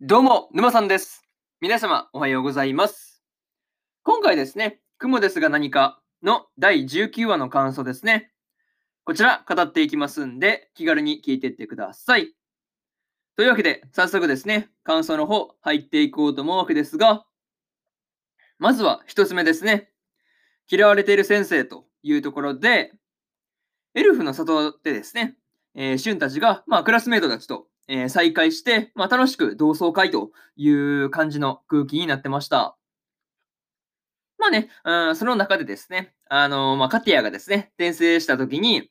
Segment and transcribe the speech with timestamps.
[0.00, 1.22] どうも、沼さんです。
[1.60, 3.22] 皆様、おはようございます。
[4.02, 8.32] 今回ですね、雲ですが何かの第19話の感想ですね。
[9.04, 12.34] こちら、語っていきますんで、気軽に聞いていってください。
[13.36, 17.24] というわけで、早速ですね、感想の方、入っていこうと思うわけですが、
[18.58, 19.92] まずは一つ目ですね。
[20.68, 22.92] 嫌われている先生というところで、
[23.94, 25.36] エルフの里でですね、
[25.76, 32.76] えー、シュンたちが、まあ、クラスメートたちと、えー再会して、まあ、楽しく同窓会という感じの空気になってました。
[34.38, 38.90] まあね、うん、その中でですね、あのまあ、カティアがですね、転生した時に、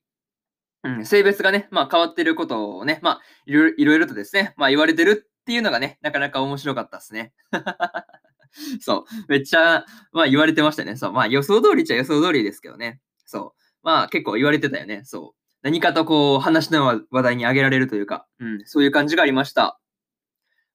[0.84, 7.34] うん、性別がね、まあ、変わってることをね、まあ、いろいろいろいろとですね、まあ、言われてるっていうのがね、なかなか面白かったですね。
[8.82, 10.96] そう、めっちゃ、まあ、言われてましたね。
[10.96, 13.00] そう、まあ、予想通りっちゃ予想通りですけどね。
[13.26, 13.62] そう。
[13.84, 15.04] まあ、結構言われてたよね。
[15.06, 15.43] そう。
[15.64, 19.80] 何かとこう、話の話題に挙げられるというか、うん、そういう感じがありました。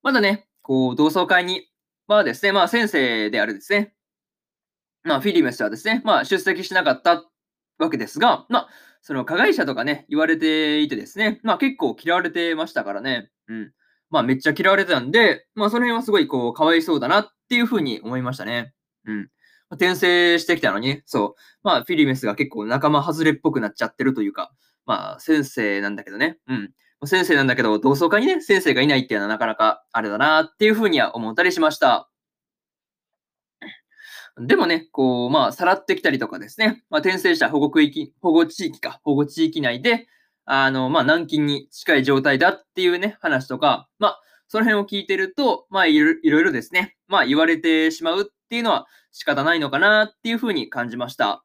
[0.02, 1.68] まだね、こう、同窓会に、
[2.06, 3.94] まあですね、まあ先生であるですね、
[5.04, 7.24] まあフィリメスはですね、まあ出席しなかった
[7.78, 8.68] わけですが、まあ、
[9.02, 13.72] その加害者とかね、言われていてですね、まあ結構嫌われてましたからね、うん。
[14.10, 18.72] まあめっちゃ嫌われてたんで、まあその辺はすごいこう、かわいそうだなっていうふうに思いましたね。
[19.04, 19.28] うん。
[19.70, 21.40] 転生してきたのに、そう。
[21.62, 24.50] まあフィリメスが結構仲間外れっぽくなっちゃってるというか、
[24.88, 26.70] まあ先生なんだけどね、うん。
[27.06, 32.10] 先生なんだけど、同窓会にね、先生がいないっていうのはなかなかあれだなっていうふうには思ったりしました。
[34.40, 40.06] でもね、こう、まあ、さらってきたりとかですね、まあ、転生者保護区域、保護地域か、保護地域内で、
[40.44, 51.44] あの、まあ、軟禁に近い状態だっていうね、話とか、まあ、その辺を聞いてると、まあ、いろいろですね、まあ、言われてしまうっていうのは仕方ないのかなっていうふうに感じました。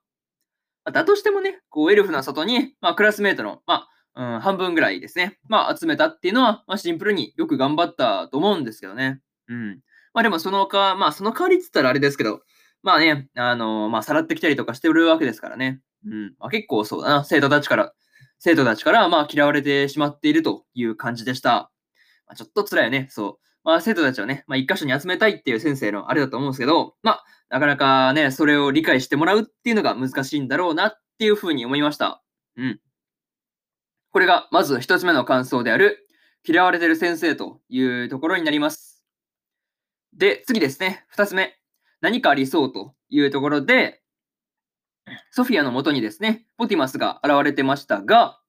[0.92, 5.39] だとしてもね、こう、エルフの里に、まあ、クラスメートの、まあ、うん、半分ぐらいですね。
[5.48, 9.22] まあ、集めたっていうのは、まあ、シンプルによく頑張ったと思うんですけどね。
[9.48, 9.80] うん。
[10.14, 12.42] まあ、でも、そのか、まあ、その代わりって言ったらあれですけど、
[12.84, 15.80] まあね、あのまあ、さらってきたりとかしてるわけですからね。
[16.05, 16.36] うん。
[16.38, 17.93] まあ、結構そうだな、生徒たちから、
[18.39, 21.72] 生徒たちから、まあ、嫌われてしまっているという感じでした。
[22.27, 23.52] まあ、ちょっと辛いよね、そう。
[23.63, 32.21] まあ、生徒たちをね、まあ、一箇所に集めたいっていう先生のあれだと思うんですけど、まあ、なかなかね、それを理解してもらうっていうのが難しいんだろうなっていうふうに思いました。
[32.57, 32.79] うん。
[34.11, 36.07] これがまず一つ目の感想である、
[36.45, 39.03] 嫌われてる先生というところになります。
[40.13, 41.05] で、次ですね。
[41.07, 41.57] 二つ目。
[42.01, 44.01] 何かありそうというところで、
[45.31, 48.39] ソフィアのもとにですね、ポティマスが現れてましたが、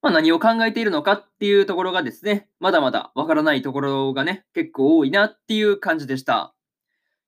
[0.00, 6.54] まあ、何を考えているのかっていうところがですね、まだまだわからないところがね、結構多いなっていう感じでした。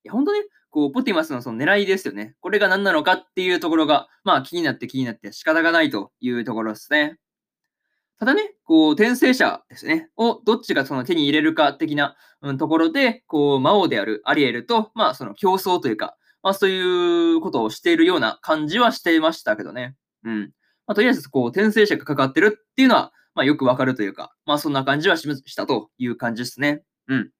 [0.03, 0.39] いや、本当ね、
[0.69, 2.35] こう、ポティマスのその狙いですよね。
[2.39, 7.17] これが何なのかっていうところが、まあ気になって気になって仕方がないというところですね。
[8.17, 19.95] ただね、こう、転生者ですね、をどっちがその手に入れるか的な、うん、ところで、こう、魔王であるアリエルと、まあその競争というか、まあそういうことをしているような感じはしていましたけどね。
[20.23, 20.51] うん。
[20.87, 26.83] まあとりあえず、こう、転生者がかかってるっていうのは、まあよくわかるというか、まあそんな感じはししたという感じですね。
[27.07, 27.31] うん。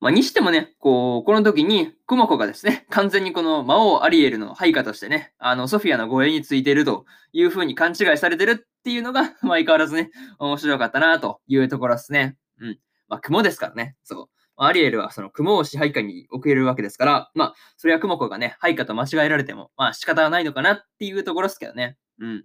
[0.00, 12.36] まあ、にしてもね、こう、この時に、クモコがですね、 完全にこの魔王アリエルの配下としてね、あの、ソフィアの護衛についているという風に勘違いされてるっていうのが、まあ、相変わらずね、面白かったなというところですね。
[12.60, 12.78] うん。
[13.08, 14.28] まあ、雲ですからね、そう。
[14.58, 21.96] アリエルはその雲を支配下に置けるわけですから、まあ、それはクモコがね、配下と間違えられても、まあ、仕方はないのかなっていうところですけどね。
[22.20, 22.44] うん。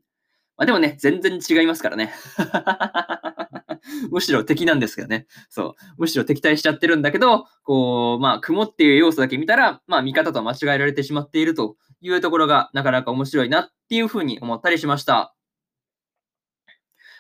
[0.58, 2.14] まあ、でもね、全然違いますからね。
[4.12, 5.26] むしろ敵なんですけどね。
[5.50, 5.74] そう。
[5.98, 15.34] むしろ敵対しちゃってるんだけど、こう、まあ、雲っていう要素だけ見たら、まあ、味方と間違えられてしまっているというところが、なかなか面白いなっていうふうに思ったりしました。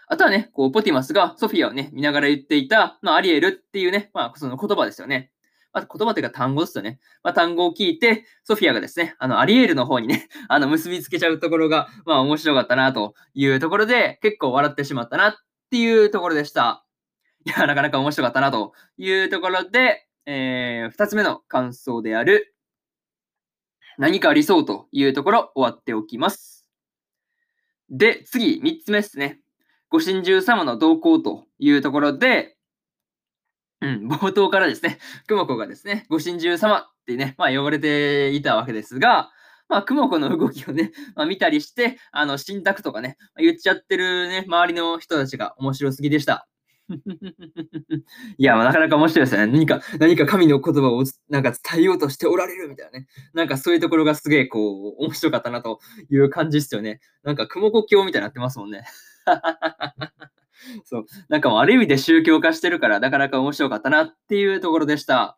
[0.07, 5.30] あとはね、こう、ポティマスがソフィアをね、見ながら言っていた、まあ、アリエルっていうね、まあ、その言葉ですよね。
[5.73, 6.99] まあ、言葉というか単語ですよね。
[7.23, 15.35] まあ、単語を聞いて、ソフィアがですね、あの、アリエールの方にね、 あの、結びつけちゃうところが、まあ、面白かったなというところで、結構笑ってしまったなっ
[15.69, 16.85] ていうところでした。
[17.45, 22.53] いや、なかなか面白かったなというところで、えー、二つ目の感想である、
[23.97, 26.69] 何かありそうというところ終わっておきます。
[27.89, 29.41] で、次、三つ目ですね。
[29.89, 32.55] ご神獣様の動向というところで、
[33.81, 39.31] うん、冒頭からですね、クモコがですね、ご神獣様ってね、まあ呼ばれていたわけですが、
[39.71, 46.45] まあ、クモコの動きをね、まあ、見たりして、あの、信託とかね、言っちゃってるね、周りの人たちが面白すぎでした。
[48.37, 49.47] いや、まあなかなか面白いですね。
[49.47, 53.07] 何か、何か神の言葉をなんか伝えようとしておられるみたいなね。
[53.33, 55.79] なんかそういうところがすげえこう、面白かったなと
[56.09, 56.99] いう感じですよね。
[57.23, 58.83] なんか雲子教みたいになってますもんね。
[60.85, 61.05] そう。
[61.29, 65.37] なんかもうある意味で宗教化してるから、なかなか面白かったなっていうところでした。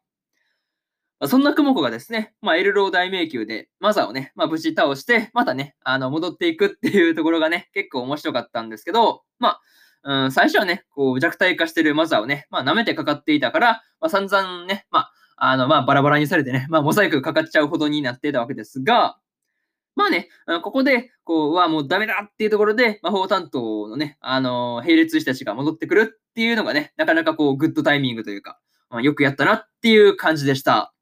[1.27, 9.59] そんな雲子がですね、まあ、エルロー大迷宮でマザーをね、まあ、無事倒して、またね、あの、戻っていくっていうところがね、結構面白かったんですけど、ま
[10.03, 19.17] あ、うん、最初はね、こう、弱体化してるマザーをね、まあ、舐めてかかっていたから、まあ、散々ね、まあ、あの、まあ、バラバラにされてね、まあ、モザイクかかっちゃうほどになってたわけですが、
[19.95, 20.30] まあね、
[20.63, 28.60] ここで、こう、はもうダメだっていうところで、魔法担当のね、あの並列したちが戻ってくるっていうのがね、なかなかこう、グッドタイミングというか、
[28.90, 30.94] まあ、よくやったなっていう感じでした。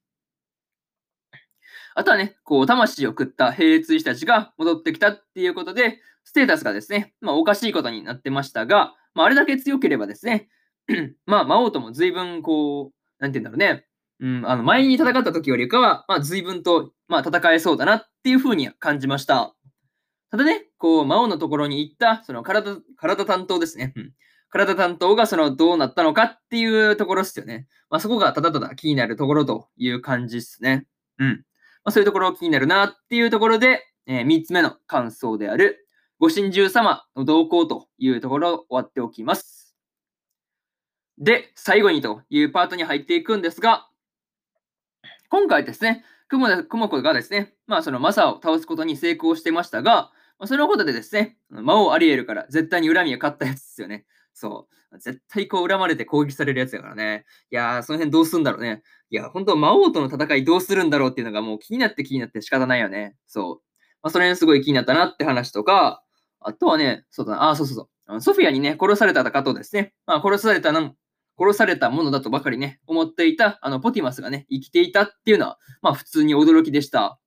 [1.96, 10.48] あとはね、こう、魂を食った並列したちが戻ってきたっていうことで、ステータスがですね、まあ、おかしいことになってましたが、まあ、あれだけ強ければですね、
[11.26, 13.86] まあ、魔王とも随分、こう、なんて言うんだろうね、
[14.20, 19.56] うん、あの、前に戦った時よりかは、まあ、随分と、まあ、戦えそうだなっっていうふうに感じました。
[20.29, 23.95] ただね、こう、魔王のところに行った、その体、体担当ですね。
[24.51, 27.68] 体担当がそのどうなったのかっていうところですよね。
[27.89, 30.85] まあ、そこがただただ気になるところという感じですね。
[31.18, 31.29] うん。
[31.83, 35.88] まあ、そういうところ気になるなっていうところで、えー、3つ目の感想である、
[36.19, 39.75] ご神獣様の動向というところを終わっておきます。
[41.18, 43.88] で、最後にというパートに入っていくんですが、
[45.31, 54.06] 今回ですね、雲雲子がですね、まあそのマサを倒すことに成功してましたが、まあ、そのことでですね、魔王アリエルから絶対に恨みが勝ったやつですよね。
[54.33, 55.00] そう。
[55.00, 57.25] 絶対こう恨まれて攻撃されるやつだからね。
[57.50, 58.83] いやー、その辺どうすんだろうね。
[59.10, 63.16] いや、本当魔王との戦いどうするんだろうっていうのがもう気になって気になって仕方ないよね。
[63.25, 63.62] そう。
[64.04, 66.04] まあ、その辺すごい気になったなって話とか、
[66.42, 68.22] あとはね、そうだな、あ、そうそうそう。
[68.22, 70.94] ソフィアにね、殺された方とですね、まあ、殺されたの、
[71.39, 77.19] 殺されたものだとばかりね、思っていた、あの、ポティマスがね、生きていたっていうのは、まあ、普通に驚きでした。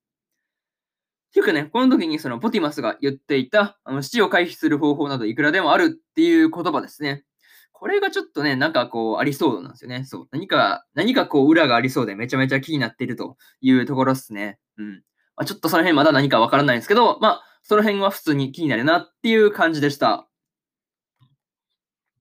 [1.35, 7.25] ていうかね、この時にそのポティマスが言っていた、あの死を回避する方法などいくらでもあるっていう言葉ですね。
[7.73, 10.05] これがちょっとね、なんかこう、ありそうなんですよね。
[10.05, 10.29] そう。
[10.31, 14.59] 何か、何かこう、裏がありそうでめちゃめちゃ気になっているというところですね。
[14.79, 15.03] うん。
[15.37, 20.29] まあ、ちょっとその辺まだ何かわからないんですけど、まあ、その辺は普通に気になるなっていう感じでした。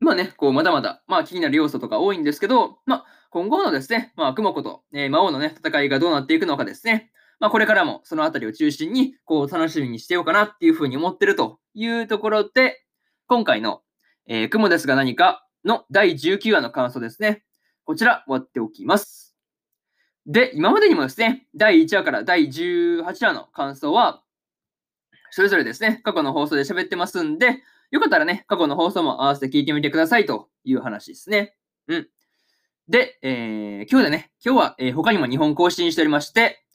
[0.03, 12.83] まあね、こう、まだまだ、まあ気になる要素とか多いんですけど、まあ、今後のですね、まあ、雲子と、えー、魔王のね、戦いがどうなっていくのかですね、まあ、これからもそのあたりを中心に、こう、楽しみにしてようかなっていうふうに思ってるというところで、
[13.27, 13.81] 今回の、
[14.27, 17.43] えー、雲ですが何かの第19話の感想ですね。
[17.85, 19.35] こちら、終わっておきます。
[20.25, 24.21] で、今までにもですね、第1話から第18話の感想は、
[25.31, 27.63] それぞれですね、過去の放送で喋ってますんで、
[27.93, 31.55] よかったらね、過去の放送も合わせて聞いてみてくださいという話ですね。
[31.87, 32.07] うん。
[32.89, 36.65] で、えー、今日でね、今日は、えー、他にも2本更新しておりまして、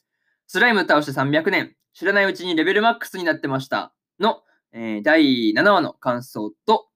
[0.47, 6.87] スライム倒して300年、知らないうちにレベルマックスになってましたの、えー、第7話の感想と、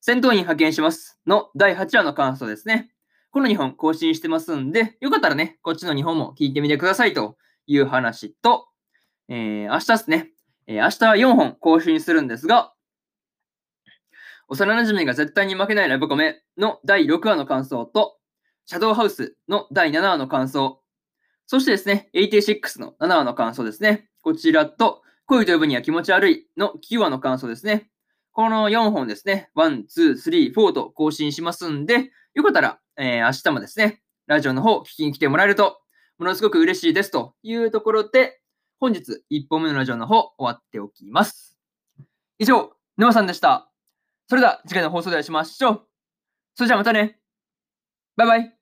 [0.00, 2.90] 戦闘員派遣しますの第8話の感想ですね。
[3.30, 7.36] この2本更新してますんで、よかったらね、こっちの2本も聞いてみてくださいと
[7.68, 8.66] いう話と、
[9.28, 10.32] えー、明日ですね、
[10.66, 12.72] えー、明日は4本更新するんですが、
[14.48, 18.16] 幼馴染が絶対に負けないラブコメの第6話の感想と、
[18.64, 20.80] シャドウハウスの第7話の感想、
[21.46, 24.08] そしてですね、86の7話の感想ですね。
[24.22, 27.90] こちらと、恋と呼ぶには気持ち悪いの9話の感想ですね。
[28.32, 35.80] この4本ですね、1、2、3、4と更新しますんで、よかったら、えー、明日もですね、ラジオの方聞きに来てもらえると、
[36.18, 38.40] ものすごく嬉しいですというところで、
[38.80, 41.58] 本日1本目のラジオの方終わっておきます。
[42.38, 43.67] 以上、沼さんでした。
[44.28, 45.86] それでは次回の放送でお会いしましょう。
[46.54, 47.18] それじゃあまたね。
[48.16, 48.57] バイバイ。